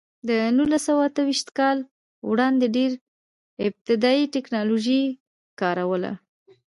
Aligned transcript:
د 0.29 0.31
نولس 0.57 0.81
سوه 0.87 1.01
اته 1.07 1.21
ویشت 1.27 1.49
کال 1.59 1.77
وړاندې 2.29 2.67
ډېره 2.75 2.97
ابتدايي 3.67 4.25
ټکنالوژي 4.35 5.01
کار 5.59 5.77
وله. 5.91 6.13